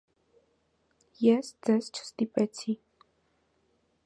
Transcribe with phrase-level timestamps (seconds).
[1.25, 2.77] ես ձեզ չստիպեցի: